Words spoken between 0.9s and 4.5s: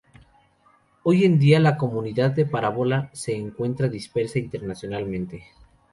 Hoy en día la comunidad de Parábola se encuentra dispersa